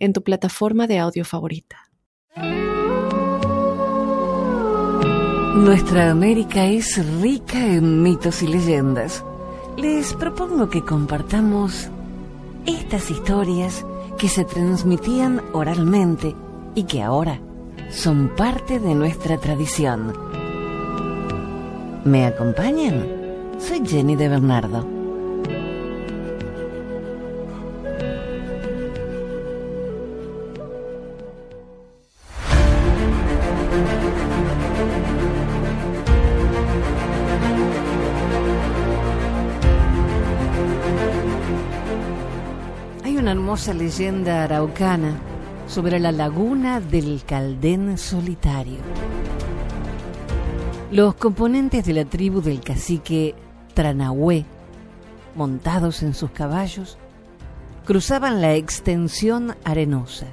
en 0.00 0.12
tu 0.12 0.22
plataforma 0.22 0.88
de 0.88 0.98
audio 0.98 1.24
favorita. 1.24 1.76
Nuestra 5.54 6.10
América 6.10 6.64
es 6.66 7.04
rica 7.20 7.58
en 7.64 8.02
mitos 8.02 8.42
y 8.42 8.48
leyendas. 8.48 9.24
Les 9.76 10.14
propongo 10.14 10.70
que 10.70 10.82
compartamos 10.84 11.88
estas 12.66 13.10
historias 13.10 13.84
que 14.18 14.28
se 14.28 14.44
transmitían 14.44 15.42
oralmente 15.52 16.34
y 16.74 16.84
que 16.84 17.02
ahora 17.02 17.40
son 17.90 18.34
parte 18.36 18.78
de 18.78 18.94
nuestra 18.94 19.38
tradición. 19.38 20.12
¿Me 22.04 22.26
acompañan? 22.26 23.06
Soy 23.58 23.86
Jenny 23.86 24.16
de 24.16 24.28
Bernardo. 24.28 24.99
Hermosa 43.60 43.84
leyenda 43.84 44.44
araucana 44.44 45.20
sobre 45.68 46.00
la 46.00 46.12
laguna 46.12 46.80
del 46.80 47.20
Caldén 47.26 47.98
Solitario. 47.98 48.78
Los 50.90 51.14
componentes 51.16 51.84
de 51.84 51.92
la 51.92 52.06
tribu 52.06 52.40
del 52.40 52.60
cacique 52.62 53.34
Tranahué, 53.74 54.46
montados 55.34 56.02
en 56.02 56.14
sus 56.14 56.30
caballos, 56.30 56.96
cruzaban 57.84 58.40
la 58.40 58.54
extensión 58.54 59.54
arenosa. 59.62 60.28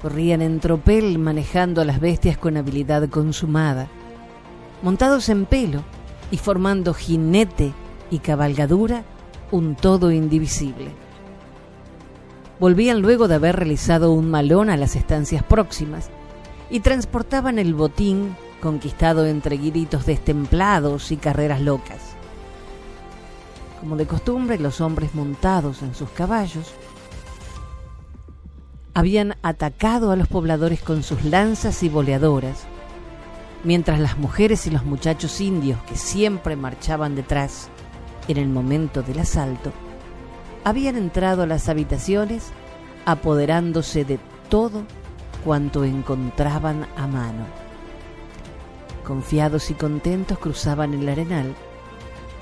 Corrían 0.00 0.40
en 0.40 0.60
tropel 0.60 1.18
manejando 1.18 1.82
a 1.82 1.84
las 1.84 2.00
bestias 2.00 2.38
con 2.38 2.56
habilidad 2.56 3.06
consumada, 3.10 3.88
montados 4.80 5.28
en 5.28 5.44
pelo 5.44 5.82
y 6.30 6.38
formando 6.38 6.94
jinete 6.94 7.74
y 8.10 8.20
cabalgadura 8.20 9.04
un 9.50 9.74
todo 9.74 10.10
indivisible. 10.10 11.05
Volvían 12.58 13.02
luego 13.02 13.28
de 13.28 13.34
haber 13.34 13.56
realizado 13.56 14.12
un 14.12 14.30
malón 14.30 14.70
a 14.70 14.76
las 14.76 14.96
estancias 14.96 15.42
próximas 15.42 16.08
y 16.70 16.80
transportaban 16.80 17.58
el 17.58 17.74
botín 17.74 18.34
conquistado 18.62 19.26
entre 19.26 19.58
gritos 19.58 20.06
destemplados 20.06 21.12
y 21.12 21.18
carreras 21.18 21.60
locas. 21.60 22.14
Como 23.80 23.96
de 23.96 24.06
costumbre, 24.06 24.58
los 24.58 24.80
hombres 24.80 25.14
montados 25.14 25.82
en 25.82 25.94
sus 25.94 26.08
caballos 26.10 26.72
habían 28.94 29.36
atacado 29.42 30.10
a 30.10 30.16
los 30.16 30.26
pobladores 30.26 30.80
con 30.80 31.02
sus 31.02 31.22
lanzas 31.24 31.82
y 31.82 31.90
boleadoras, 31.90 32.64
mientras 33.62 34.00
las 34.00 34.16
mujeres 34.16 34.66
y 34.66 34.70
los 34.70 34.86
muchachos 34.86 35.42
indios 35.42 35.78
que 35.82 35.96
siempre 35.96 36.56
marchaban 36.56 37.14
detrás 37.14 37.68
en 38.28 38.38
el 38.38 38.48
momento 38.48 39.02
del 39.02 39.18
asalto 39.18 39.72
habían 40.66 40.96
entrado 40.96 41.44
a 41.44 41.46
las 41.46 41.68
habitaciones 41.68 42.48
apoderándose 43.04 44.04
de 44.04 44.18
todo 44.48 44.82
cuanto 45.44 45.84
encontraban 45.84 46.88
a 46.96 47.06
mano. 47.06 47.46
Confiados 49.04 49.70
y 49.70 49.74
contentos 49.74 50.40
cruzaban 50.40 50.92
el 50.92 51.08
arenal 51.08 51.54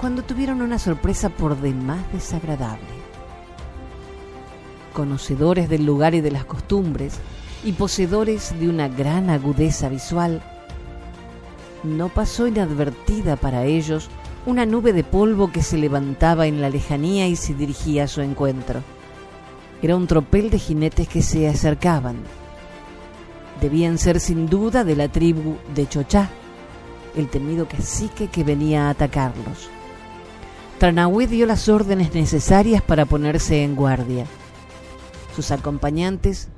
cuando 0.00 0.22
tuvieron 0.22 0.62
una 0.62 0.78
sorpresa 0.78 1.28
por 1.28 1.60
demás 1.60 2.00
desagradable. 2.14 2.88
Conocedores 4.94 5.68
del 5.68 5.84
lugar 5.84 6.14
y 6.14 6.22
de 6.22 6.30
las 6.30 6.46
costumbres 6.46 7.18
y 7.62 7.72
poseedores 7.72 8.58
de 8.58 8.70
una 8.70 8.88
gran 8.88 9.28
agudeza 9.28 9.90
visual, 9.90 10.42
no 11.82 12.08
pasó 12.08 12.46
inadvertida 12.46 13.36
para 13.36 13.66
ellos 13.66 14.08
una 14.46 14.66
nube 14.66 14.92
de 14.92 15.04
polvo 15.04 15.50
que 15.50 15.62
se 15.62 15.78
levantaba 15.78 16.46
en 16.46 16.60
la 16.60 16.68
lejanía 16.68 17.26
y 17.28 17.36
se 17.36 17.54
dirigía 17.54 18.04
a 18.04 18.08
su 18.08 18.20
encuentro. 18.20 18.82
Era 19.82 19.96
un 19.96 20.06
tropel 20.06 20.50
de 20.50 20.58
jinetes 20.58 21.08
que 21.08 21.22
se 21.22 21.48
acercaban. 21.48 22.16
Debían 23.60 23.98
ser 23.98 24.20
sin 24.20 24.46
duda 24.46 24.84
de 24.84 24.96
la 24.96 25.08
tribu 25.08 25.56
de 25.74 25.88
Chochá, 25.88 26.28
el 27.16 27.28
temido 27.28 27.66
cacique 27.66 28.28
que 28.28 28.44
venía 28.44 28.86
a 28.86 28.90
atacarlos. 28.90 29.70
Tranahué 30.78 31.26
dio 31.26 31.46
las 31.46 31.68
órdenes 31.68 32.14
necesarias 32.14 32.82
para 32.82 33.06
ponerse 33.06 33.62
en 33.62 33.76
guardia. 33.76 34.26
Sus 35.34 35.50
acompañantes 35.50 36.48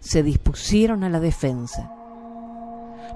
se 0.00 0.22
dispusieron 0.22 1.04
a 1.04 1.10
la 1.10 1.20
defensa. 1.20 1.92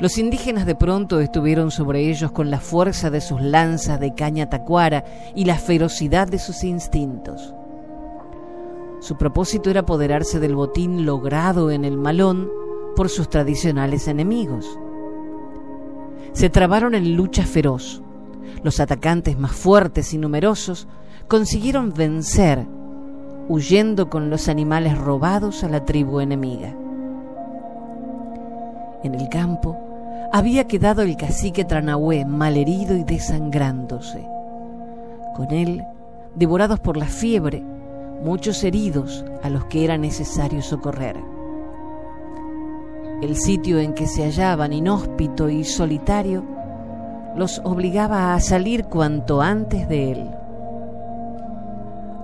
Los 0.01 0.19
indígenas 0.19 0.67
de 0.67 0.75
pronto 0.75 1.21
estuvieron 1.21 1.71
sobre 1.71 2.11
ellos 2.11 2.33
con 2.33 2.51
la 2.51 2.59
fuerza 2.59 3.11
de 3.11 3.21
sus 3.21 3.41
lanzas 3.41 4.01
de 4.01 4.13
caña 4.15 4.51
tacuara 4.51 5.05
y 5.37 5.45
la 5.45 5.57
ferocidad 5.57 6.27
de 6.27 6.39
sus 6.39 6.65
instintos. 6.65 7.55
Su 9.01 9.17
propósito 9.17 9.71
era 9.71 9.81
apoderarse 9.81 10.41
del 10.41 10.57
botín 10.57 11.07
logrado 11.07 11.71
en 11.71 11.85
el 11.85 11.97
malón 11.97 12.51
por 12.97 13.09
sus 13.09 13.29
tradicionales 13.29 14.09
enemigos. 14.09 14.79
Se 16.33 16.51
trabaron 16.51 16.95
en 16.95 17.15
lucha 17.15 17.45
feroz. 17.45 18.03
Los 18.65 18.81
atacantes 18.81 19.39
más 19.39 19.53
fuertes 19.53 20.13
y 20.13 20.19
numerosos 20.19 20.89
consiguieron 21.29 21.93
vencer, 21.93 22.67
huyendo 23.49 24.11
con 24.11 24.31
los 24.31 24.49
animales 24.49 24.99
robados 24.99 25.63
a 25.63 25.69
la 25.69 25.85
tribu 25.85 26.21
enemiga. 26.21 26.75
En 29.05 29.15
el 29.15 29.29
campo 29.29 29.79
había 30.33 30.67
quedado 30.67 31.03
el 31.03 31.17
cacique 31.17 31.65
Tranahué 31.65 32.25
malherido 32.25 32.97
y 32.97 33.05
desangrándose. 33.05 34.27
Con 35.37 35.53
él, 35.53 35.85
devorados 36.35 36.81
por 36.81 36.97
la 36.97 37.07
fiebre, 37.07 37.63
muchos 38.23 38.65
heridos 38.65 39.25
a 39.43 39.51
los 39.51 39.67
que 39.67 39.85
era 39.85 39.99
necesario 39.99 40.63
socorrer. 40.63 41.17
El 43.21 43.37
sitio 43.37 43.79
en 43.79 43.93
que 43.93 44.07
se 44.07 44.25
hallaban, 44.25 44.73
inhóspito 44.73 45.51
y 45.51 45.65
solitario, 45.65 46.43
los 47.37 47.61
obligaba 47.63 48.35
a 48.35 48.41
salir 48.41 48.87
cuanto 48.87 49.43
antes 49.43 49.87
de 49.87 50.13
él. 50.13 50.31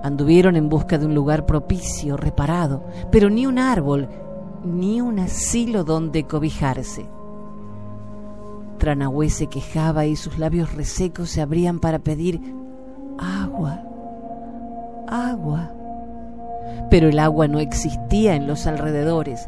Anduvieron 0.03 0.55
en 0.55 0.67
busca 0.67 0.97
de 0.97 1.05
un 1.05 1.13
lugar 1.13 1.45
propicio, 1.45 2.17
reparado, 2.17 2.83
pero 3.11 3.29
ni 3.29 3.45
un 3.45 3.59
árbol 3.59 4.09
ni 4.63 5.01
un 5.01 5.19
asilo 5.19 5.83
donde 5.83 6.25
cobijarse. 6.25 7.05
Tranahue 8.77 9.29
se 9.29 9.47
quejaba 9.47 10.05
y 10.05 10.15
sus 10.15 10.39
labios 10.39 10.73
resecos 10.73 11.29
se 11.29 11.41
abrían 11.41 11.79
para 11.79 11.99
pedir 11.99 12.41
agua, 13.19 13.83
agua. 15.07 15.71
Pero 16.89 17.09
el 17.09 17.19
agua 17.19 17.47
no 17.47 17.59
existía 17.59 18.35
en 18.35 18.47
los 18.47 18.67
alrededores, 18.67 19.47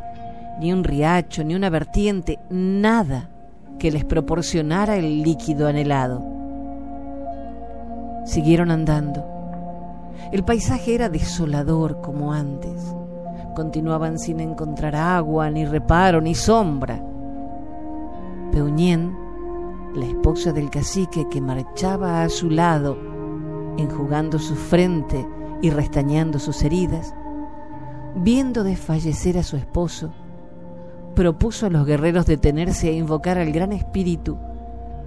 ni 0.59 0.71
un 0.71 0.83
riacho, 0.83 1.43
ni 1.43 1.55
una 1.55 1.69
vertiente, 1.69 2.39
nada 2.49 3.29
que 3.79 3.91
les 3.91 4.05
proporcionara 4.05 4.97
el 4.97 5.23
líquido 5.23 5.67
anhelado. 5.67 6.23
Siguieron 8.25 8.71
andando. 8.71 9.25
El 10.31 10.43
paisaje 10.43 10.95
era 10.95 11.09
desolador 11.09 12.01
como 12.01 12.33
antes 12.33 12.95
continuaban 13.53 14.19
sin 14.19 14.39
encontrar 14.39 14.95
agua, 14.95 15.49
ni 15.49 15.65
reparo, 15.65 16.21
ni 16.21 16.35
sombra. 16.35 17.01
Peuñén, 18.51 19.15
la 19.95 20.05
esposa 20.05 20.51
del 20.51 20.69
cacique 20.69 21.27
que 21.29 21.41
marchaba 21.41 22.23
a 22.23 22.29
su 22.29 22.49
lado, 22.49 22.97
enjugando 23.77 24.39
su 24.39 24.55
frente 24.55 25.27
y 25.61 25.69
restañando 25.69 26.39
sus 26.39 26.63
heridas, 26.63 27.15
viendo 28.15 28.63
desfallecer 28.63 29.37
a 29.37 29.43
su 29.43 29.57
esposo, 29.57 30.13
propuso 31.15 31.67
a 31.67 31.69
los 31.69 31.85
guerreros 31.85 32.25
detenerse 32.25 32.89
e 32.89 32.93
invocar 32.93 33.37
al 33.37 33.51
Gran 33.51 33.71
Espíritu 33.71 34.37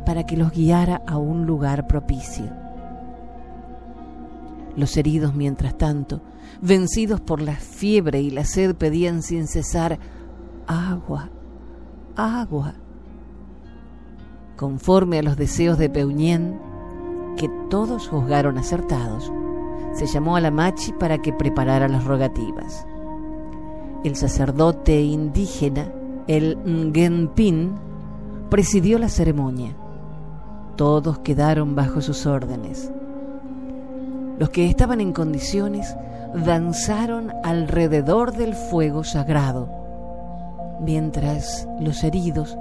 para 0.04 0.24
que 0.24 0.36
los 0.36 0.52
guiara 0.52 1.02
a 1.06 1.18
un 1.18 1.46
lugar 1.46 1.86
propicio. 1.86 2.65
Los 4.76 4.96
heridos, 4.98 5.34
mientras 5.34 5.76
tanto, 5.78 6.20
vencidos 6.60 7.20
por 7.20 7.40
la 7.40 7.56
fiebre 7.56 8.20
y 8.20 8.30
la 8.30 8.44
sed, 8.44 8.74
pedían 8.74 9.22
sin 9.22 9.46
cesar 9.46 9.98
agua, 10.66 11.30
agua. 12.14 12.74
Conforme 14.56 15.18
a 15.18 15.22
los 15.22 15.36
deseos 15.36 15.78
de 15.78 15.88
Peunien, 15.88 16.58
que 17.36 17.50
todos 17.70 18.08
juzgaron 18.08 18.58
acertados, 18.58 19.32
se 19.94 20.06
llamó 20.06 20.36
a 20.36 20.40
la 20.40 20.50
machi 20.50 20.92
para 20.92 21.18
que 21.18 21.32
preparara 21.32 21.88
las 21.88 22.04
rogativas. 22.04 22.86
El 24.04 24.14
sacerdote 24.14 25.00
indígena, 25.00 25.90
el 26.26 26.58
Ngenpin, 26.66 27.74
presidió 28.50 28.98
la 28.98 29.08
ceremonia. 29.08 29.74
Todos 30.76 31.18
quedaron 31.20 31.74
bajo 31.74 32.02
sus 32.02 32.26
órdenes. 32.26 32.92
Los 34.38 34.50
que 34.50 34.68
estaban 34.68 35.00
en 35.00 35.12
condiciones 35.12 35.96
danzaron 36.44 37.32
alrededor 37.42 38.32
del 38.32 38.54
fuego 38.54 39.02
sagrado, 39.02 39.68
mientras 40.80 41.66
los 41.80 42.04
heridos, 42.04 42.58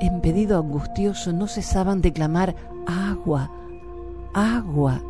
en 0.00 0.20
pedido 0.20 0.58
angustioso, 0.58 1.32
no 1.32 1.46
cesaban 1.46 2.00
de 2.00 2.12
clamar 2.12 2.54
agua, 2.86 3.50
agua, 4.32 5.02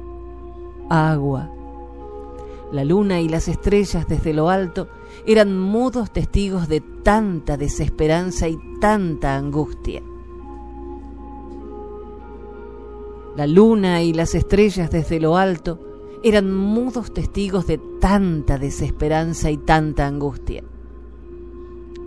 agua. 0.89 1.51
La 2.73 2.85
luna 2.85 3.21
y 3.21 3.29
las 3.29 3.49
estrellas 3.49 4.07
desde 4.09 4.33
lo 4.33 4.51
alto 4.51 4.89
eran 5.27 5.59
mudos 5.59 6.11
testigos 6.11 6.69
de 6.69 6.81
tanta 6.81 7.57
desesperanza 7.57 8.49
y 8.49 8.59
tanta 8.81 9.37
angustia. 9.37 10.03
La 13.37 13.47
luna 13.47 14.03
y 14.03 14.13
las 14.13 14.35
estrellas 14.35 14.91
desde 14.91 15.21
lo 15.21 15.37
alto 15.37 15.88
eran 16.25 16.55
mudos 16.55 17.13
testigos 17.13 17.67
de 17.67 17.79
tanta 18.01 18.59
desesperanza 18.59 19.51
y 19.51 19.57
tanta 19.57 20.07
angustia. 20.07 20.63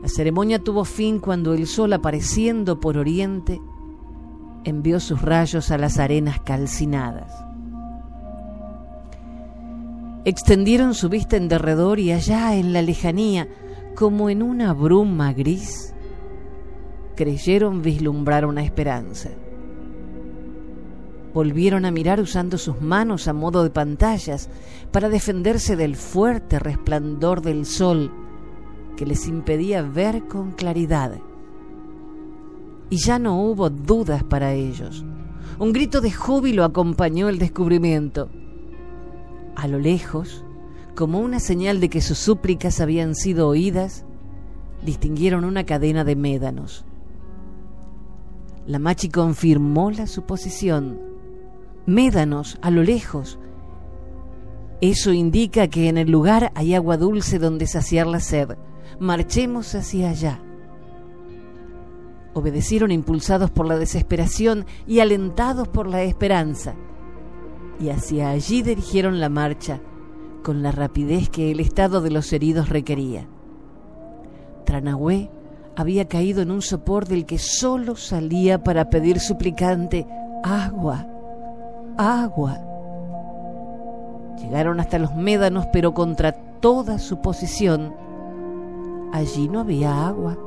La 0.02 0.08
ceremonia 0.08 0.60
tuvo 0.60 0.84
fin 0.84 1.20
cuando 1.20 1.54
el 1.54 1.68
sol, 1.68 1.94
apareciendo 1.94 2.80
por 2.80 2.98
oriente, 2.98 3.62
envió 4.64 5.00
sus 5.00 5.22
rayos 5.22 5.72
a 5.72 5.78
las 5.78 6.00
arenas 6.00 6.40
calcinadas. 6.42 7.32
Extendieron 10.26 10.94
su 10.94 11.10
vista 11.10 11.38
en 11.38 11.48
derredor 11.48 12.00
y 12.00 12.12
allá 12.12 12.56
en 12.56 12.74
la 12.74 12.82
lejanía, 12.82 13.48
como 13.96 14.30
en 14.30 14.44
una 14.44 14.74
bruma 14.74 15.34
gris, 15.34 15.94
creyeron 17.16 17.82
vislumbrar 17.82 18.46
una 18.46 18.64
esperanza 18.64 19.30
volvieron 21.34 21.86
a 21.86 21.92
mirar 21.92 22.20
usando 22.20 22.58
sus 22.58 22.82
manos 22.82 23.28
a 23.28 23.34
modo 23.34 23.64
de 23.64 23.70
pantallas 23.70 24.50
para 24.92 25.10
defenderse 25.10 25.76
del 25.76 25.96
fuerte 25.96 26.60
resplandor 26.60 27.42
del 27.42 27.66
sol 27.66 28.12
que 28.98 29.06
les 29.06 29.28
impedía 29.28 29.82
ver 29.82 30.28
con 30.28 30.52
claridad. 30.52 31.20
Y 32.90 32.98
ya 32.98 33.20
no 33.20 33.42
hubo 33.42 33.70
dudas 33.70 34.24
para 34.24 34.54
ellos. 34.54 35.06
Un 35.60 35.72
grito 35.74 36.02
de 36.02 36.12
júbilo 36.12 36.64
acompañó 36.64 37.30
el 37.30 37.40
descubrimiento. 37.40 38.30
A 39.56 39.68
lo 39.68 39.80
lejos, 39.80 40.44
como 40.96 41.20
una 41.20 41.40
señal 41.40 41.80
de 41.80 41.90
que 41.90 42.02
sus 42.02 42.18
súplicas 42.18 42.82
habían 42.82 43.16
sido 43.16 43.48
oídas, 43.48 44.06
distinguieron 44.86 45.46
una 45.46 45.66
cadena 45.66 46.04
de 46.04 46.16
médanos. 46.16 46.86
La 48.68 48.80
machi 48.80 49.10
confirmó 49.10 49.92
la 49.92 50.06
suposición 50.06 51.11
médanos 51.86 52.58
a 52.62 52.72
lo 52.72 52.84
lejos. 52.84 53.40
Eso 54.82 55.14
indica 55.14 55.68
que 55.68 55.90
en 55.90 55.98
el 55.98 56.10
lugar 56.10 56.52
hay 56.56 56.74
agua 56.74 56.98
dulce 56.98 57.38
donde 57.38 57.68
saciar 57.68 58.08
la 58.08 58.20
sed. 58.20 58.58
Marchemos 59.00 59.76
hacia 59.76 60.10
allá. 60.10 60.40
Obedecieron 62.34 62.92
impulsados 62.92 63.52
por 63.52 63.68
la 63.68 63.78
desesperación 63.78 64.66
y 64.88 65.00
alentados 65.00 65.68
por 65.68 65.88
la 65.88 66.02
esperanza. 66.02 66.76
Y 67.80 67.90
hacia 67.90 68.30
allí 68.30 68.62
dirigieron 68.64 69.20
la 69.20 69.30
marcha 69.30 69.82
con 70.44 70.64
la 70.64 70.72
rapidez 70.72 71.30
que 71.30 71.52
el 71.52 71.60
estado 71.60 72.02
de 72.02 72.10
los 72.10 72.34
heridos 72.34 72.70
requería. 72.70 73.28
Tranahue 74.66 75.30
había 75.76 76.08
caído 76.08 76.42
en 76.42 76.52
un 76.52 76.62
sopor 76.62 77.08
del 77.08 77.26
que 77.26 77.38
solo 77.38 77.96
salía 77.96 78.64
para 78.64 78.90
pedir 78.90 79.20
suplicante 79.20 80.08
agua 80.44 81.11
agua. 81.98 82.60
Llegaron 84.40 84.80
hasta 84.80 85.00
los 85.00 85.16
médanos, 85.16 85.68
pero 85.72 85.94
contra 85.94 86.32
toda 86.32 87.00
suposición, 87.00 87.94
allí 89.12 89.48
no 89.48 89.60
había 89.60 90.08
agua. 90.08 90.38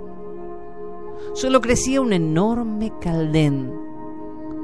Solo 1.34 1.60
crecía 1.60 2.00
un 2.00 2.12
enorme 2.12 2.92
caldén, 3.00 3.72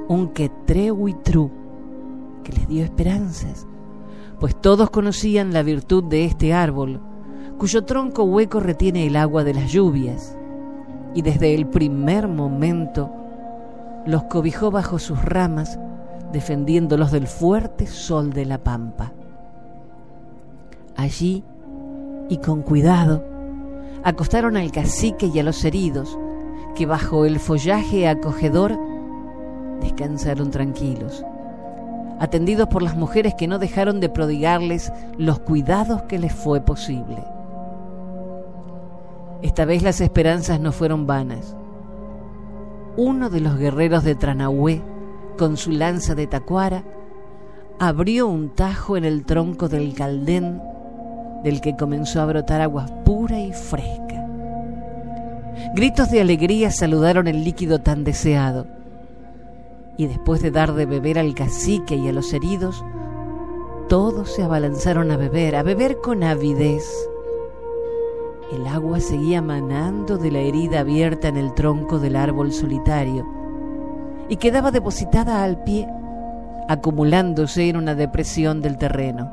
un 0.09 0.29
quetrehuitrú, 0.29 1.51
que 2.45 2.53
les 2.53 2.69
dio 2.69 2.85
esperanzas, 2.85 3.67
pues 4.39 4.55
todos 4.57 4.91
conocían 4.91 5.53
la 5.53 5.63
virtud 5.63 6.05
de 6.05 6.25
este 6.25 6.53
árbol, 6.53 7.01
cuyo 7.59 7.85
tronco 7.85 8.25
hueco 8.25 8.61
retiene 8.61 9.07
el 9.07 9.17
agua 9.17 9.45
de 9.45 9.55
las 9.55 9.71
lluvias, 9.71 10.37
y 11.15 11.23
desde 11.23 11.55
el 11.55 11.67
primer 11.67 12.29
momento 12.29 13.11
los 14.07 14.25
cobijó 14.25 14.71
bajo 14.71 14.99
sus 14.99 15.23
ramas 15.25 15.79
defendiéndolos 16.33 17.11
del 17.11 17.27
fuerte 17.27 17.87
sol 17.87 18.33
de 18.33 18.47
la 18.47 18.59
pampa. 18.59 19.13
Allí, 20.97 21.45
y 22.29 22.39
con 22.39 22.63
cuidado, 22.63 23.25
acostaron 24.05 24.57
al 24.57 24.71
cacique 24.71 25.27
y 25.27 25.39
a 25.39 25.43
los 25.43 25.65
heridos, 25.65 26.19
que 26.75 26.87
bajo 26.87 27.25
el 27.25 27.39
follaje 27.41 28.09
acogedor 28.09 28.79
descansaron 29.81 30.51
tranquilos, 30.51 31.25
atendidos 32.19 32.69
por 32.69 32.83
las 32.83 32.97
mujeres 32.97 33.35
que 33.35 33.49
no 33.49 33.59
dejaron 33.59 34.01
de 34.01 34.09
prodigarles 34.09 34.93
los 35.19 35.41
cuidados 35.41 36.03
que 36.03 36.19
les 36.19 36.33
fue 36.33 36.61
posible. 36.61 37.25
Esta 39.43 39.65
vez 39.65 39.83
las 39.83 40.01
esperanzas 40.01 40.61
no 40.61 40.71
fueron 40.71 41.07
vanas. 41.07 41.57
Uno 42.97 43.31
de 43.31 43.41
los 43.41 43.57
guerreros 43.57 44.05
de 44.05 44.15
Tranahue 44.15 44.83
con 45.41 45.57
su 45.57 45.71
lanza 45.71 46.15
de 46.15 46.27
tacuara, 46.27 46.85
abrió 47.79 48.27
un 48.27 48.51
tajo 48.51 48.99
en 48.99 49.07
el 49.07 49.25
tronco 49.25 49.71
del 49.71 49.95
caldén 49.95 50.61
del 51.43 51.63
que 51.63 51.77
comenzó 51.77 52.21
a 52.21 52.27
brotar 52.27 52.61
agua 52.61 52.85
pura 53.07 53.41
y 53.41 53.51
fresca. 53.51 54.27
Gritos 55.75 56.11
de 56.11 56.21
alegría 56.21 56.71
saludaron 56.71 57.27
el 57.27 57.43
líquido 57.43 57.79
tan 57.79 58.05
deseado, 58.05 58.67
y 59.97 60.09
después 60.09 60.43
de 60.43 60.51
dar 60.51 60.75
de 60.75 60.85
beber 60.85 61.19
al 61.19 61.35
cacique 61.35 61.97
y 61.97 62.07
a 62.07 62.13
los 62.13 62.35
heridos, 62.35 62.85
todos 63.89 64.31
se 64.31 64.43
abalanzaron 64.43 65.11
a 65.11 65.17
beber, 65.17 65.57
a 65.57 65.63
beber 65.63 66.03
con 66.03 66.23
avidez. 66.23 66.85
El 68.53 68.67
agua 68.67 69.01
seguía 69.01 69.41
manando 69.41 70.19
de 70.19 70.33
la 70.33 70.41
herida 70.41 70.81
abierta 70.81 71.29
en 71.29 71.39
el 71.39 71.55
tronco 71.55 71.99
del 71.99 72.17
árbol 72.17 72.53
solitario, 72.53 73.40
y 74.31 74.37
quedaba 74.37 74.71
depositada 74.71 75.43
al 75.43 75.63
pie, 75.65 75.89
acumulándose 76.69 77.69
en 77.69 77.77
una 77.77 77.97
depresión 77.97 78.63
del 78.63 78.79
terreno. 78.79 79.31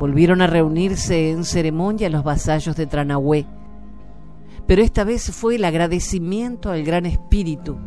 Volvieron 0.00 0.42
a 0.42 0.48
reunirse 0.48 1.30
en 1.30 1.44
ceremonia 1.44 2.10
los 2.10 2.24
vasallos 2.24 2.74
de 2.74 2.86
Tranahue, 2.86 3.46
pero 4.66 4.82
esta 4.82 5.04
vez 5.04 5.30
fue 5.30 5.54
el 5.54 5.64
agradecimiento 5.64 6.70
al 6.70 6.82
Gran 6.82 7.06
Espíritu 7.06 7.78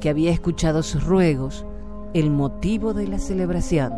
que 0.00 0.08
había 0.08 0.32
escuchado 0.32 0.82
sus 0.82 1.04
ruegos, 1.04 1.64
el 2.12 2.30
motivo 2.30 2.94
de 2.94 3.06
la 3.06 3.18
celebración. 3.18 3.92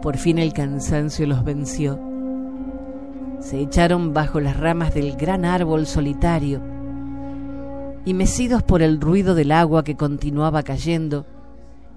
Por 0.00 0.16
fin 0.16 0.38
el 0.38 0.52
cansancio 0.52 1.26
los 1.26 1.44
venció. 1.44 1.98
Se 3.40 3.58
echaron 3.60 4.14
bajo 4.14 4.38
las 4.40 4.56
ramas 4.56 4.94
del 4.94 5.16
gran 5.16 5.44
árbol 5.44 5.86
solitario, 5.86 6.77
y 8.08 8.14
mecidos 8.14 8.62
por 8.62 8.80
el 8.80 9.02
ruido 9.02 9.34
del 9.34 9.52
agua 9.52 9.84
que 9.84 9.94
continuaba 9.94 10.62
cayendo, 10.62 11.26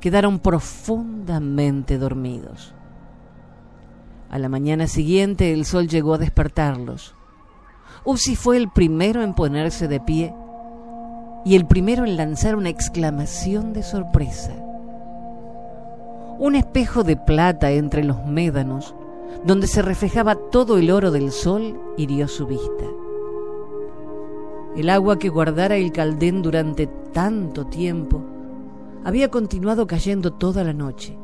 quedaron 0.02 0.40
profundamente 0.40 1.98
dormidos. 1.98 2.74
A 4.30 4.38
la 4.38 4.50
mañana 4.50 4.88
siguiente 4.88 5.54
el 5.54 5.64
sol 5.64 5.88
llegó 5.88 6.16
a 6.16 6.18
despertarlos. 6.18 7.16
Uzi 8.04 8.36
fue 8.36 8.58
el 8.58 8.70
primero 8.70 9.24
en 9.24 9.34
ponerse 9.34 9.88
de 9.88 10.02
pie 10.02 10.36
y 11.46 11.56
el 11.56 11.66
primero 11.66 12.04
en 12.04 12.18
lanzar 12.18 12.58
una 12.58 12.68
exclamación 12.68 13.72
de 13.72 13.82
sorpresa. 13.82 14.52
Un 16.40 16.56
espejo 16.56 17.06
de 17.06 17.16
plata 17.16 17.72
entre 17.72 18.04
los 18.04 18.26
médanos, 18.26 18.96
donde 19.46 19.66
se 19.66 19.82
reflejaba 19.82 20.36
todo 20.36 20.78
el 20.78 20.92
oro 20.92 21.10
del 21.10 21.32
sol, 21.32 21.80
hirió 21.96 22.28
su 22.28 22.48
vista. 22.48 23.01
El 24.76 24.90
agua 24.90 25.20
que 25.20 25.30
guardara 25.30 25.76
el 25.76 25.92
caldén 25.92 26.42
durante 26.42 26.88
tanto 26.88 27.66
tiempo 27.66 28.22
había 29.04 29.30
continuado 29.30 29.86
cayendo 29.86 30.32
toda 30.32 30.64
la 30.64 30.74
noche, 30.74 31.18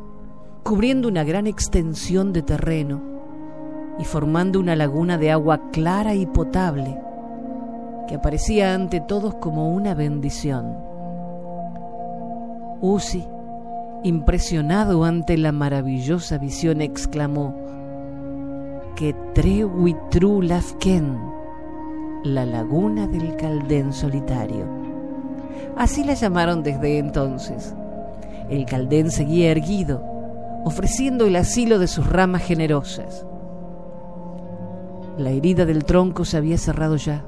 cubriendo 0.63 1.07
una 1.07 1.23
gran 1.23 1.47
extensión 1.47 2.33
de 2.33 2.41
terreno 2.41 3.01
y 3.99 4.03
formando 4.03 4.59
una 4.59 4.75
laguna 4.75 5.17
de 5.17 5.31
agua 5.31 5.69
clara 5.71 6.13
y 6.13 6.25
potable 6.25 6.99
que 8.07 8.15
aparecía 8.15 8.73
ante 8.73 8.99
todos 9.01 9.35
como 9.35 9.73
una 9.73 9.93
bendición. 9.93 10.77
Uzi, 12.81 13.25
impresionado 14.03 15.03
ante 15.03 15.37
la 15.37 15.51
maravillosa 15.51 16.37
visión, 16.37 16.81
exclamó, 16.81 17.55
que 18.95 19.13
Trewitru 19.33 20.41
Lafken, 20.41 21.36
la 22.23 22.45
laguna 22.45 23.07
del 23.07 23.35
Caldén 23.35 23.93
solitario. 23.93 24.65
Así 25.75 26.03
la 26.03 26.13
llamaron 26.13 26.63
desde 26.63 26.97
entonces. 26.97 27.75
El 28.49 28.65
Caldén 28.65 29.11
seguía 29.11 29.51
erguido, 29.51 30.03
ofreciendo 30.63 31.25
el 31.25 31.35
asilo 31.35 31.79
de 31.79 31.87
sus 31.87 32.07
ramas 32.07 32.43
generosas. 32.43 33.25
La 35.17 35.31
herida 35.31 35.65
del 35.65 35.85
tronco 35.85 36.25
se 36.25 36.37
había 36.37 36.57
cerrado 36.57 36.95
ya 36.95 37.23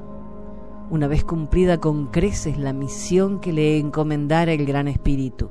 una 0.90 1.06
vez 1.06 1.22
cumplida 1.22 1.78
con 1.78 2.08
creces 2.08 2.58
la 2.58 2.72
misión 2.72 3.40
que 3.40 3.52
le 3.52 3.78
encomendara 3.78 4.52
el 4.52 4.66
Gran 4.66 4.88
Espíritu. 4.88 5.48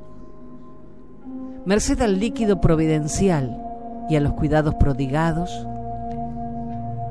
Merced 1.64 2.00
al 2.02 2.20
líquido 2.20 2.60
providencial 2.60 3.58
y 4.10 4.16
a 4.16 4.20
los 4.20 4.34
cuidados 4.34 4.74
prodigados, 4.74 5.66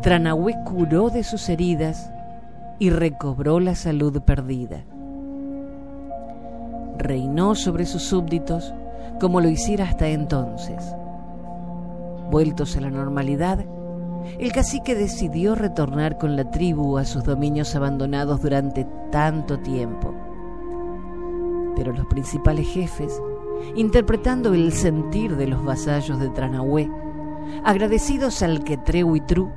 Tranahue 0.01 0.55
curó 0.63 1.09
de 1.09 1.23
sus 1.23 1.49
heridas 1.49 2.11
y 2.79 2.89
recobró 2.89 3.59
la 3.59 3.75
salud 3.75 4.21
perdida. 4.21 4.85
Reinó 6.97 7.55
sobre 7.55 7.85
sus 7.85 8.03
súbditos 8.03 8.73
como 9.19 9.41
lo 9.41 9.49
hiciera 9.49 9.85
hasta 9.85 10.07
entonces. 10.07 10.95
Vueltos 12.31 12.77
a 12.77 12.81
la 12.81 12.89
normalidad, 12.89 13.65
el 14.37 14.51
cacique 14.51 14.95
decidió 14.95 15.55
retornar 15.55 16.17
con 16.17 16.35
la 16.35 16.49
tribu 16.49 16.97
a 16.97 17.05
sus 17.05 17.23
dominios 17.23 17.75
abandonados 17.75 18.41
durante 18.41 18.87
tanto 19.11 19.59
tiempo. 19.59 20.13
Pero 21.75 21.93
los 21.93 22.05
principales 22.07 22.67
jefes, 22.67 23.21
interpretando 23.75 24.53
el 24.53 24.71
sentir 24.73 25.35
de 25.35 25.47
los 25.47 25.63
vasallos 25.63 26.19
de 26.19 26.29
Tranahue, 26.29 26.89
agradecidos 27.63 28.41
al 28.41 28.63
que 28.63 28.73
y 28.73 29.21
Tru, 29.21 29.51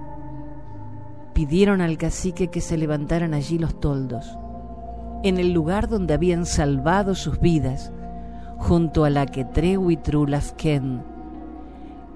pidieron 1.33 1.81
al 1.81 1.97
cacique 1.99 2.49
que 2.49 2.61
se 2.61 2.77
levantaran 2.77 3.35
allí 3.35 3.59
los 3.59 3.81
toldos, 3.81 4.39
en 5.23 5.39
el 5.39 5.53
lugar 5.53 5.89
donde 5.89 6.15
habían 6.15 6.47
salvado 6.47 7.15
sus 7.15 7.41
vidas, 7.41 7.93
junto 8.59 9.05
a 9.05 9.11
la 9.11 9.27
que 9.27 9.47
y 9.65 9.97
Tru 9.97 10.27
Lafken, 10.27 11.03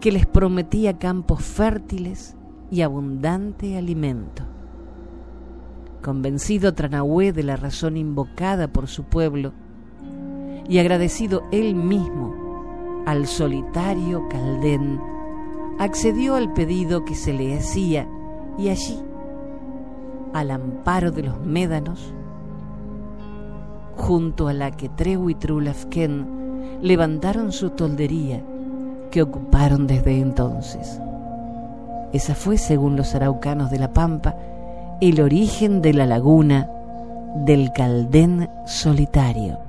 que 0.01 0.13
les 0.13 0.27
prometía 0.27 0.99
campos 0.99 1.43
fértiles 1.43 2.37
y 2.71 2.83
abundante 2.83 3.77
alimento. 3.77 4.45
Convencido 6.03 6.75
Tranahue 6.75 7.33
de 7.33 7.43
la 7.43 7.57
razón 7.57 7.97
invocada 7.97 8.69
por 8.69 8.87
su 8.87 9.05
pueblo 9.05 9.53
y 10.69 10.79
agradecido 10.79 11.43
él 11.51 11.75
mismo 11.75 13.03
al 13.07 13.27
solitario 13.27 14.29
Caldén, 14.29 15.01
accedió 15.79 16.35
al 16.35 16.53
pedido 16.53 17.05
que 17.05 17.15
se 17.15 17.33
le 17.33 17.57
hacía 17.57 18.09
y 18.59 18.69
allí, 18.69 19.01
al 20.39 20.51
amparo 20.51 21.11
de 21.11 21.23
los 21.23 21.41
médanos, 21.41 22.13
junto 23.97 24.49
a 24.49 24.53
la 24.53 24.71
que 24.71 24.89
Treu 24.89 25.31
y 25.31 25.35
Trulafken 25.35 26.79
levantaron 26.83 27.53
su 27.53 27.71
toldería 27.71 28.43
que 29.11 29.23
ocuparon 29.23 29.87
desde 29.87 30.21
entonces. 30.21 31.01
Esa 32.13 32.35
fue, 32.35 32.59
según 32.59 32.97
los 32.97 33.15
araucanos 33.15 33.71
de 33.71 33.79
la 33.79 33.93
Pampa, 33.93 34.37
el 35.01 35.21
origen 35.21 35.83
de 35.83 35.95
la 35.95 36.07
laguna 36.07 36.69
del 37.45 37.73
Caldén 37.73 38.49
solitario. 38.67 39.66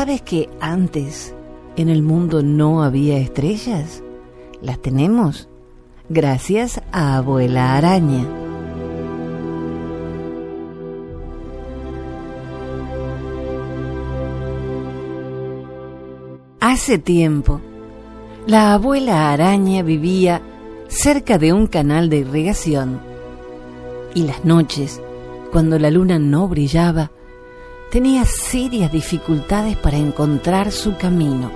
¿Sabes 0.00 0.22
que 0.22 0.48
antes 0.62 1.34
en 1.76 1.90
el 1.90 2.02
mundo 2.02 2.42
no 2.42 2.82
había 2.82 3.18
estrellas? 3.18 4.02
Las 4.62 4.80
tenemos 4.80 5.46
gracias 6.08 6.80
a 6.90 7.18
Abuela 7.18 7.76
Araña. 7.76 8.26
Hace 16.60 16.96
tiempo, 16.96 17.60
la 18.46 18.72
abuela 18.72 19.30
araña 19.30 19.82
vivía 19.82 20.40
cerca 20.88 21.36
de 21.36 21.52
un 21.52 21.66
canal 21.66 22.08
de 22.08 22.20
irrigación 22.20 23.02
y 24.14 24.22
las 24.22 24.46
noches, 24.46 24.98
cuando 25.52 25.78
la 25.78 25.90
luna 25.90 26.18
no 26.18 26.48
brillaba, 26.48 27.10
tenía 27.90 28.24
serias 28.24 28.92
dificultades 28.92 29.76
para 29.76 29.96
encontrar 29.96 30.70
su 30.70 30.96
camino. 30.96 31.50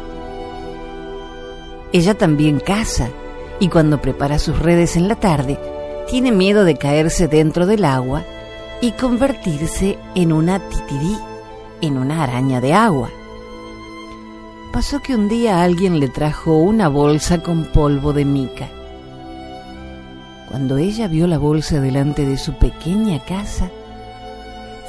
Ella 1.92 2.14
también 2.14 2.58
caza 2.58 3.08
y 3.60 3.68
cuando 3.68 4.00
prepara 4.00 4.38
sus 4.38 4.58
redes 4.58 4.96
en 4.96 5.06
la 5.06 5.14
tarde, 5.14 5.58
tiene 6.08 6.32
miedo 6.32 6.64
de 6.64 6.76
caerse 6.76 7.28
dentro 7.28 7.66
del 7.66 7.84
agua 7.84 8.24
y 8.80 8.92
convertirse 8.92 9.96
en 10.14 10.32
una 10.32 10.58
titirí, 10.68 11.16
en 11.80 11.96
una 11.96 12.24
araña 12.24 12.60
de 12.60 12.74
agua. 12.74 13.10
Pasó 14.72 15.00
que 15.00 15.14
un 15.14 15.28
día 15.28 15.62
alguien 15.62 16.00
le 16.00 16.08
trajo 16.08 16.56
una 16.56 16.88
bolsa 16.88 17.42
con 17.42 17.64
polvo 17.66 18.12
de 18.12 18.24
mica. 18.24 18.68
Cuando 20.50 20.78
ella 20.78 21.06
vio 21.06 21.28
la 21.28 21.38
bolsa 21.38 21.80
delante 21.80 22.26
de 22.26 22.36
su 22.36 22.54
pequeña 22.54 23.20
casa, 23.20 23.70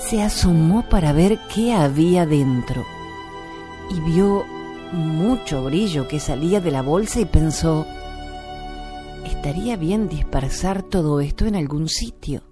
se 0.09 0.21
asomó 0.21 0.87
para 0.87 1.13
ver 1.13 1.39
qué 1.53 1.73
había 1.73 2.27
dentro 2.27 2.85
y 3.89 3.99
vio 4.01 4.45
mucho 4.91 5.63
brillo 5.63 6.07
que 6.07 6.19
salía 6.19 6.61
de 6.61 6.69
la 6.69 6.83
bolsa 6.83 7.19
y 7.19 7.25
pensó, 7.25 7.87
estaría 9.25 9.77
bien 9.77 10.07
dispersar 10.07 10.83
todo 10.83 11.21
esto 11.21 11.45
en 11.45 11.55
algún 11.55 11.89
sitio. 11.89 12.43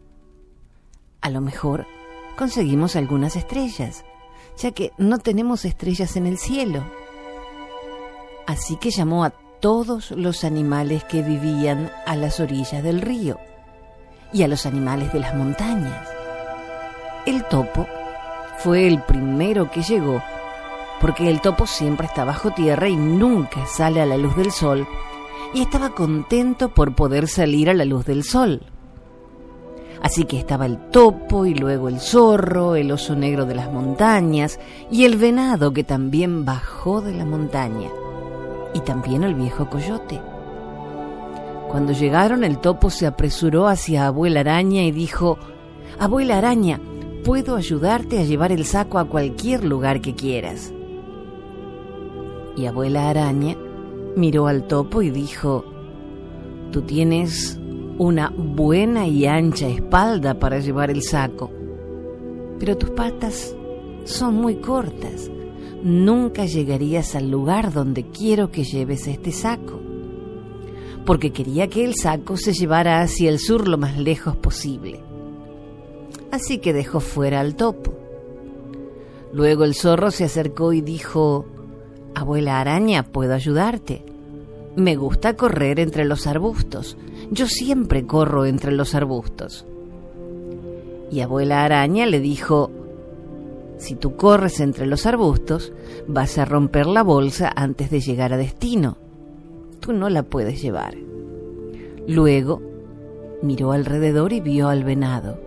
A 1.21 1.29
lo 1.29 1.41
mejor 1.41 1.85
conseguimos 2.37 2.95
algunas 2.95 3.35
estrellas, 3.35 4.03
ya 4.57 4.71
que 4.71 4.91
no 4.97 5.19
tenemos 5.19 5.63
estrellas 5.63 6.15
en 6.15 6.25
el 6.25 6.39
cielo. 6.39 6.83
Así 8.47 8.77
que 8.77 8.89
llamó 8.89 9.25
a 9.25 9.29
todos 9.59 10.09
los 10.11 10.43
animales 10.43 11.03
que 11.03 11.21
vivían 11.21 11.91
a 12.07 12.15
las 12.15 12.39
orillas 12.39 12.81
del 12.83 13.01
río 13.01 13.37
y 14.33 14.41
a 14.41 14.47
los 14.47 14.65
animales 14.65 15.13
de 15.13 15.19
las 15.19 15.35
montañas 15.35 16.12
el 17.25 17.43
topo 17.45 17.87
fue 18.59 18.87
el 18.87 19.01
primero 19.01 19.71
que 19.71 19.81
llegó, 19.81 20.21
porque 20.99 21.29
el 21.29 21.41
topo 21.41 21.67
siempre 21.67 22.07
está 22.07 22.23
bajo 22.23 22.51
tierra 22.51 22.87
y 22.87 22.95
nunca 22.95 23.65
sale 23.65 24.01
a 24.01 24.05
la 24.05 24.17
luz 24.17 24.35
del 24.35 24.51
sol, 24.51 24.87
y 25.53 25.61
estaba 25.61 25.89
contento 25.89 26.69
por 26.69 26.95
poder 26.95 27.27
salir 27.27 27.69
a 27.69 27.73
la 27.73 27.85
luz 27.85 28.05
del 28.05 28.23
sol. 28.23 28.61
Así 30.01 30.25
que 30.25 30.37
estaba 30.37 30.65
el 30.65 30.77
topo 30.89 31.45
y 31.45 31.53
luego 31.53 31.87
el 31.87 31.99
zorro, 31.99 32.75
el 32.75 32.91
oso 32.91 33.15
negro 33.15 33.45
de 33.45 33.55
las 33.55 33.71
montañas 33.71 34.59
y 34.91 35.05
el 35.05 35.17
venado 35.17 35.71
que 35.71 35.85
también 35.85 36.43
bajó 36.43 37.01
de 37.01 37.13
la 37.13 37.25
montaña, 37.25 37.89
y 38.73 38.81
también 38.81 39.23
el 39.23 39.35
viejo 39.35 39.69
coyote. 39.69 40.21
Cuando 41.69 41.93
llegaron 41.93 42.43
el 42.43 42.59
topo 42.59 42.89
se 42.89 43.07
apresuró 43.07 43.67
hacia 43.67 44.07
abuela 44.07 44.41
araña 44.41 44.83
y 44.83 44.91
dijo, 44.91 45.37
Abuela 45.99 46.37
araña, 46.37 46.79
puedo 47.23 47.55
ayudarte 47.55 48.19
a 48.19 48.23
llevar 48.23 48.51
el 48.51 48.65
saco 48.65 48.99
a 48.99 49.05
cualquier 49.05 49.63
lugar 49.63 50.01
que 50.01 50.13
quieras. 50.13 50.73
Y 52.57 52.65
abuela 52.65 53.09
araña 53.09 53.57
miró 54.15 54.47
al 54.47 54.67
topo 54.67 55.01
y 55.01 55.09
dijo, 55.09 55.65
tú 56.71 56.81
tienes 56.81 57.59
una 57.97 58.29
buena 58.29 59.07
y 59.07 59.25
ancha 59.25 59.67
espalda 59.67 60.37
para 60.37 60.59
llevar 60.59 60.91
el 60.91 61.01
saco, 61.01 61.49
pero 62.59 62.77
tus 62.77 62.89
patas 62.91 63.55
son 64.03 64.35
muy 64.35 64.55
cortas. 64.57 65.31
Nunca 65.81 66.45
llegarías 66.45 67.15
al 67.15 67.29
lugar 67.29 67.73
donde 67.73 68.05
quiero 68.05 68.51
que 68.51 68.63
lleves 68.63 69.07
este 69.07 69.31
saco, 69.31 69.79
porque 71.05 71.31
quería 71.31 71.69
que 71.69 71.83
el 71.83 71.95
saco 71.95 72.37
se 72.37 72.53
llevara 72.53 73.01
hacia 73.01 73.29
el 73.29 73.39
sur 73.39 73.67
lo 73.67 73.77
más 73.77 73.97
lejos 73.97 74.35
posible 74.35 75.12
así 76.33 76.57
que 76.57 76.73
dejó 76.73 76.99
fuera 76.99 77.39
al 77.39 77.55
topo. 77.55 77.93
Luego 79.31 79.63
el 79.65 79.75
zorro 79.75 80.09
se 80.09 80.23
acercó 80.23 80.73
y 80.73 80.81
dijo, 80.81 81.45
Abuela 82.15 82.59
araña, 82.59 83.03
puedo 83.03 83.35
ayudarte. 83.35 84.03
Me 84.75 84.95
gusta 84.95 85.35
correr 85.35 85.79
entre 85.79 86.05
los 86.05 86.25
arbustos. 86.25 86.97
Yo 87.29 87.45
siempre 87.45 88.07
corro 88.07 88.45
entre 88.45 88.71
los 88.71 88.95
arbustos. 88.95 89.65
Y 91.11 91.21
abuela 91.21 91.63
araña 91.63 92.07
le 92.07 92.19
dijo, 92.19 92.71
si 93.77 93.93
tú 93.93 94.15
corres 94.15 94.59
entre 94.59 94.87
los 94.87 95.05
arbustos, 95.05 95.71
vas 96.07 96.39
a 96.39 96.45
romper 96.45 96.87
la 96.87 97.03
bolsa 97.03 97.51
antes 97.55 97.91
de 97.91 98.01
llegar 98.01 98.33
a 98.33 98.37
destino. 98.37 98.97
Tú 99.79 99.93
no 99.93 100.09
la 100.09 100.23
puedes 100.23 100.59
llevar. 100.61 100.95
Luego 102.07 102.61
miró 103.43 103.71
alrededor 103.71 104.33
y 104.33 104.39
vio 104.39 104.69
al 104.69 104.83
venado. 104.83 105.42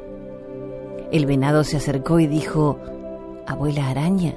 El 1.13 1.27
venado 1.27 1.63
se 1.65 1.77
acercó 1.77 2.19
y 2.19 2.27
dijo, 2.27 2.79
Abuela 3.47 3.89
araña, 3.89 4.35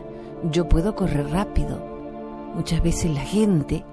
yo 0.52 0.70
puedo 0.70 0.96
correr 0.96 1.30
rápido. 1.30 1.82
Muchas 2.54 2.84
veces 2.84 3.12
la 3.12 3.22
gente, 3.22 3.84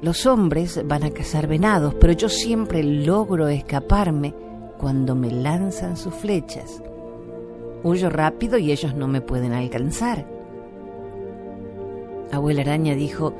los 0.00 0.26
hombres 0.26 0.80
van 0.86 1.04
a 1.04 1.10
cazar 1.10 1.46
venados, 1.46 1.94
pero 1.94 2.12
yo 2.12 2.28
siempre 2.28 2.82
logro 2.82 3.48
escaparme 3.48 4.34
cuando 4.78 5.14
me 5.14 5.30
lanzan 5.30 5.96
sus 5.96 6.14
flechas. 6.14 6.82
Huyo 7.82 8.08
rápido 8.08 8.56
y 8.56 8.72
ellos 8.72 8.94
no 8.94 9.06
me 9.06 9.20
pueden 9.20 9.52
alcanzar. 9.52 10.26
Abuela 12.32 12.62
araña 12.62 12.94
dijo, 12.94 13.34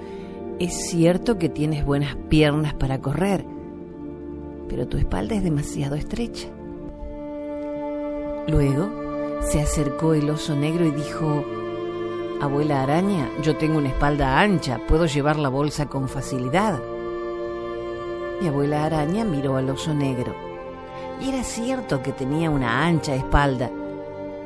es 0.58 0.72
cierto 0.90 1.38
que 1.38 1.48
tienes 1.48 1.84
buenas 1.84 2.16
piernas 2.28 2.74
para 2.74 3.00
correr, 3.00 3.44
pero 4.68 4.86
tu 4.86 4.98
espalda 4.98 5.34
es 5.34 5.42
demasiado 5.42 5.96
estrecha. 5.96 6.53
Luego 8.46 8.90
se 9.40 9.62
acercó 9.62 10.12
el 10.12 10.28
oso 10.28 10.54
negro 10.54 10.84
y 10.84 10.90
dijo, 10.90 11.44
Abuela 12.42 12.82
araña, 12.82 13.30
yo 13.42 13.56
tengo 13.56 13.78
una 13.78 13.88
espalda 13.88 14.38
ancha, 14.38 14.78
puedo 14.86 15.06
llevar 15.06 15.38
la 15.38 15.48
bolsa 15.48 15.86
con 15.86 16.10
facilidad. 16.10 16.78
Y 18.42 18.46
abuela 18.46 18.84
araña 18.84 19.24
miró 19.24 19.56
al 19.56 19.70
oso 19.70 19.94
negro. 19.94 20.34
Y 21.22 21.30
era 21.30 21.42
cierto 21.42 22.02
que 22.02 22.12
tenía 22.12 22.50
una 22.50 22.84
ancha 22.84 23.14
espalda, 23.14 23.70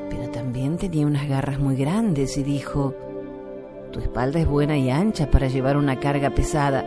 pero 0.08 0.28
también 0.30 0.76
tenía 0.76 1.04
unas 1.04 1.26
garras 1.26 1.58
muy 1.58 1.74
grandes 1.74 2.36
y 2.38 2.44
dijo, 2.44 2.94
Tu 3.90 3.98
espalda 3.98 4.38
es 4.38 4.46
buena 4.46 4.76
y 4.76 4.90
ancha 4.90 5.28
para 5.28 5.48
llevar 5.48 5.76
una 5.76 5.98
carga 5.98 6.30
pesada, 6.30 6.84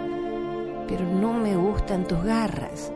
pero 0.88 1.03
no 1.06 1.34
me 1.34 1.58
gustan 1.58 2.08
tus 2.08 2.24
garras. 2.24 2.94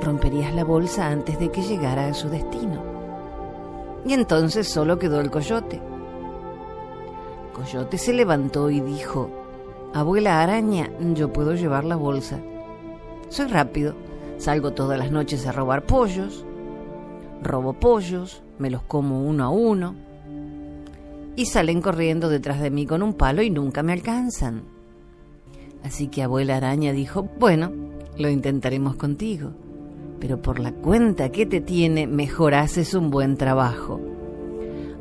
Romperías 0.00 0.54
la 0.54 0.64
bolsa 0.64 1.08
antes 1.08 1.38
de 1.38 1.50
que 1.50 1.60
llegara 1.60 2.06
a 2.06 2.14
su 2.14 2.30
destino. 2.30 2.95
Y 4.06 4.12
entonces 4.12 4.68
solo 4.68 4.98
quedó 4.98 5.20
el 5.20 5.30
coyote. 5.30 5.80
Coyote 7.52 7.98
se 7.98 8.12
levantó 8.12 8.70
y 8.70 8.80
dijo, 8.80 9.30
Abuela 9.94 10.42
araña, 10.42 10.90
yo 11.14 11.32
puedo 11.32 11.54
llevar 11.54 11.84
la 11.84 11.96
bolsa. 11.96 12.38
Soy 13.28 13.46
rápido, 13.46 13.94
salgo 14.38 14.72
todas 14.72 14.98
las 14.98 15.10
noches 15.10 15.46
a 15.46 15.52
robar 15.52 15.86
pollos, 15.86 16.44
robo 17.42 17.72
pollos, 17.72 18.42
me 18.58 18.70
los 18.70 18.82
como 18.82 19.24
uno 19.24 19.44
a 19.44 19.48
uno, 19.48 19.94
y 21.34 21.46
salen 21.46 21.80
corriendo 21.80 22.28
detrás 22.28 22.60
de 22.60 22.70
mí 22.70 22.86
con 22.86 23.02
un 23.02 23.14
palo 23.14 23.42
y 23.42 23.50
nunca 23.50 23.82
me 23.82 23.92
alcanzan. 23.92 24.62
Así 25.82 26.08
que 26.08 26.22
abuela 26.22 26.56
araña 26.56 26.92
dijo, 26.92 27.28
bueno, 27.38 27.72
lo 28.18 28.28
intentaremos 28.28 28.96
contigo, 28.96 29.52
pero 30.20 30.40
por 30.40 30.58
la 30.58 30.72
cuenta 30.72 31.30
que 31.30 31.46
te 31.46 31.60
tiene, 31.60 32.06
mejor 32.06 32.54
haces 32.54 32.94
un 32.94 33.10
buen 33.10 33.36
trabajo. 33.36 34.00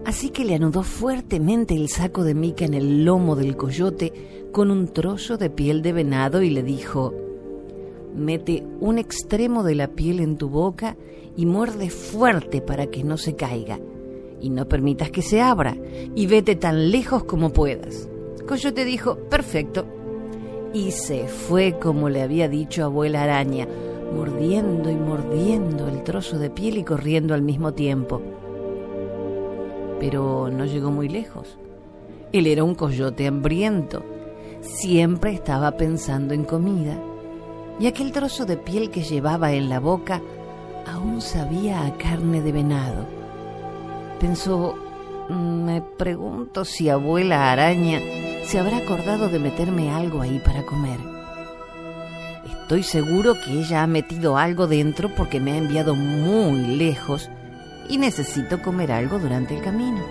Así 0.06 0.30
que 0.30 0.46
le 0.46 0.56
anudó 0.56 0.84
fuertemente 0.84 1.74
el 1.76 1.90
saco 1.90 2.24
de 2.24 2.36
mica 2.36 2.66
en 2.66 2.76
el 2.76 3.06
lomo 3.06 3.36
del 3.36 3.56
coyote 3.56 4.14
con 4.52 4.70
un 4.70 4.88
trozo 4.88 5.38
de 5.38 5.50
piel 5.50 5.82
de 5.82 5.94
venado 5.94 6.42
y 6.44 6.50
le 6.52 6.62
dijo, 6.62 7.14
mete 8.16 8.64
un 8.80 8.98
extremo 8.98 9.64
de 9.64 9.76
la 9.76 9.88
piel 9.90 10.20
en 10.20 10.38
tu 10.38 10.50
boca 10.50 10.96
y 11.36 11.46
muerde 11.46 11.90
fuerte 11.90 12.62
para 12.62 12.88
que 12.88 13.04
no 13.04 13.18
se 13.18 13.36
caiga. 13.36 13.80
Y 14.40 14.50
no 14.50 14.68
permitas 14.68 15.10
que 15.10 15.22
se 15.22 15.42
abra 15.42 15.76
y 16.14 16.28
vete 16.28 16.56
tan 16.56 16.92
lejos 16.92 17.24
como 17.24 17.52
puedas. 17.52 18.08
Coyote 18.48 18.86
dijo, 18.86 19.18
perfecto. 19.30 19.86
Y 20.74 20.92
se 20.92 21.28
fue 21.28 21.80
como 21.80 22.10
le 22.10 22.22
había 22.22 22.48
dicho 22.48 22.84
abuela 22.84 23.24
araña, 23.24 23.68
mordiendo 24.16 24.90
y 24.90 24.96
mordiendo 24.96 25.88
el 25.88 26.04
trozo 26.04 26.40
de 26.40 26.50
piel 26.50 26.78
y 26.78 26.84
corriendo 26.84 27.34
al 27.34 27.42
mismo 27.42 27.74
tiempo 27.74 28.22
pero 30.00 30.50
no 30.52 30.66
llegó 30.66 30.92
muy 30.92 31.10
lejos. 31.10 31.58
Él 32.32 32.48
era 32.48 32.64
un 32.64 32.76
coyote 32.76 33.28
hambriento, 33.28 34.04
siempre 34.62 35.34
estaba 35.34 35.72
pensando 35.78 36.34
en 36.34 36.44
comida, 36.44 36.98
y 37.80 37.88
aquel 37.88 38.12
trozo 38.12 38.46
de 38.46 38.58
piel 38.58 38.90
que 38.90 39.04
llevaba 39.04 39.54
en 39.54 39.70
la 39.70 39.80
boca 39.80 40.22
aún 40.86 41.22
sabía 41.22 41.86
a 41.86 41.98
carne 41.98 42.42
de 42.42 42.52
venado. 42.52 43.06
Pensó, 44.20 44.76
me 45.30 45.82
pregunto 45.82 46.66
si 46.66 46.90
abuela 46.90 47.52
araña 47.52 48.00
se 48.44 48.60
habrá 48.60 48.78
acordado 48.78 49.28
de 49.28 49.40
meterme 49.40 49.92
algo 49.92 50.22
ahí 50.22 50.40
para 50.40 50.64
comer. 50.66 51.15
Estoy 52.66 52.82
seguro 52.82 53.40
que 53.40 53.60
ella 53.60 53.84
ha 53.84 53.88
metido 53.88 54.40
algo 54.40 54.66
dentro 54.66 55.14
porque 55.14 55.40
me 55.40 55.52
ha 55.52 55.58
enviado 55.58 55.94
muy 55.94 56.76
lejos 56.78 57.30
y 57.88 58.00
necesito 58.00 58.60
comer 58.64 58.92
algo 58.92 59.20
durante 59.20 59.56
el 59.56 59.62
camino. 59.62 60.02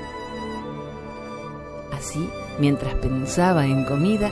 Así, 1.92 2.28
mientras 2.60 2.94
pensaba 2.94 3.66
en 3.66 3.84
comida, 3.84 4.30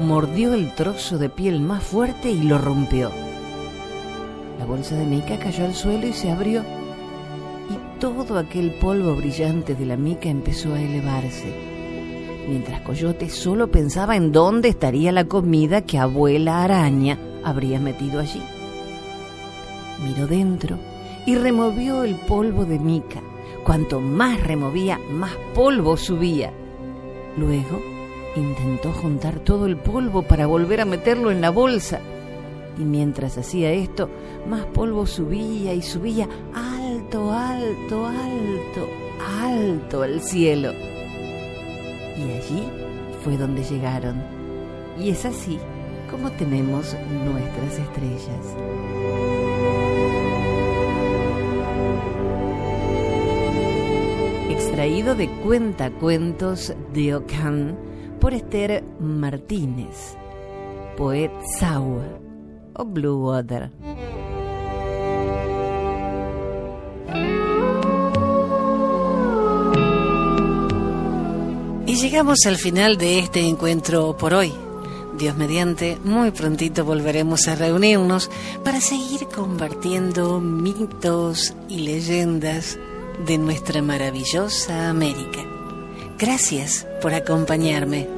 mordió 0.00 0.54
el 0.54 0.72
trozo 0.76 1.18
de 1.18 1.30
piel 1.30 1.58
más 1.58 1.82
fuerte 1.82 2.30
y 2.30 2.44
lo 2.44 2.58
rompió. 2.58 3.10
La 4.60 4.64
bolsa 4.64 4.94
de 4.94 5.06
mica 5.06 5.36
cayó 5.40 5.64
al 5.64 5.74
suelo 5.74 6.06
y 6.06 6.12
se 6.12 6.30
abrió, 6.30 6.60
y 6.60 8.00
todo 8.00 8.38
aquel 8.38 8.70
polvo 8.74 9.16
brillante 9.16 9.74
de 9.74 9.84
la 9.84 9.96
mica 9.96 10.28
empezó 10.28 10.74
a 10.74 10.80
elevarse, 10.80 11.52
mientras 12.48 12.82
Coyote 12.82 13.28
solo 13.28 13.68
pensaba 13.68 14.14
en 14.14 14.30
dónde 14.30 14.68
estaría 14.68 15.10
la 15.10 15.24
comida 15.24 15.80
que 15.80 15.98
abuela 15.98 16.62
araña 16.62 17.18
habría 17.44 17.80
metido 17.80 18.20
allí. 18.20 18.42
Miró 20.04 20.26
dentro 20.26 20.78
y 21.26 21.34
removió 21.34 22.04
el 22.04 22.14
polvo 22.16 22.64
de 22.64 22.78
mica. 22.78 23.20
Cuanto 23.64 24.00
más 24.00 24.40
removía, 24.46 24.98
más 25.10 25.32
polvo 25.54 25.96
subía. 25.96 26.52
Luego 27.36 27.80
intentó 28.36 28.92
juntar 28.92 29.40
todo 29.40 29.66
el 29.66 29.76
polvo 29.76 30.22
para 30.22 30.46
volver 30.46 30.80
a 30.80 30.84
meterlo 30.84 31.30
en 31.30 31.40
la 31.40 31.50
bolsa. 31.50 32.00
Y 32.78 32.82
mientras 32.82 33.36
hacía 33.36 33.72
esto, 33.72 34.08
más 34.48 34.64
polvo 34.66 35.06
subía 35.06 35.74
y 35.74 35.82
subía 35.82 36.28
alto, 36.54 37.32
alto, 37.32 38.06
alto, 38.06 38.88
alto 39.42 40.02
al 40.02 40.20
cielo. 40.22 40.72
Y 42.16 42.22
allí 42.22 42.62
fue 43.22 43.36
donde 43.36 43.64
llegaron. 43.64 44.22
Y 44.98 45.10
es 45.10 45.24
así 45.24 45.58
como 46.10 46.30
tenemos 46.32 46.96
nuestras 47.24 47.78
estrellas. 47.78 48.56
extraído 54.78 55.16
de 55.16 55.28
Cuentacuentos 55.28 56.72
de 56.92 57.16
Ocán 57.16 57.76
por 58.20 58.32
Esther 58.32 58.84
Martínez, 59.00 60.16
Poet 60.96 61.32
Sawa 61.58 62.04
o 62.74 62.84
Blue 62.84 63.26
Water. 63.26 63.70
Y 71.86 71.94
llegamos 71.96 72.38
al 72.46 72.56
final 72.56 72.98
de 72.98 73.18
este 73.18 73.40
encuentro 73.40 74.16
por 74.16 74.34
hoy. 74.34 74.67
Dios 75.18 75.36
mediante, 75.36 75.98
muy 76.04 76.30
prontito 76.30 76.84
volveremos 76.84 77.48
a 77.48 77.56
reunirnos 77.56 78.30
para 78.64 78.80
seguir 78.80 79.26
compartiendo 79.26 80.40
mitos 80.40 81.54
y 81.68 81.80
leyendas 81.80 82.78
de 83.26 83.36
nuestra 83.36 83.82
maravillosa 83.82 84.88
América. 84.88 85.40
Gracias 86.18 86.86
por 87.02 87.14
acompañarme. 87.14 88.17